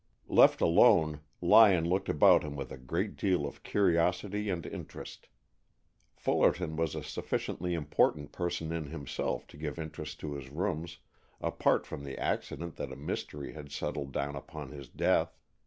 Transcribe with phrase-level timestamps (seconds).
[0.29, 5.27] Left alone, Lyon looked about him with a great deal of curiosity and interest.
[6.15, 10.97] Fullerton was a sufficiently important person in himself to give interest to his rooms,
[11.39, 15.37] apart from the accident that a mystery had settled down upon his death.